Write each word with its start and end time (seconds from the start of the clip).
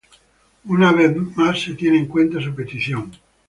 Una 0.65 0.91
vez 0.93 1.15
más 1.37 1.61
se 1.61 1.75
tiene 1.75 1.99
en 1.99 2.07
cuenta 2.07 2.41
su 2.41 2.55
petición. 2.55 3.11